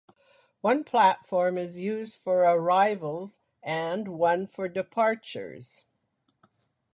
One 0.61 0.83
platform 0.83 1.59
is 1.59 1.77
used 1.77 2.17
for 2.17 2.39
arrivals 2.39 3.37
and 3.61 4.07
one 4.07 4.47
for 4.47 4.67
departures. 4.67 5.85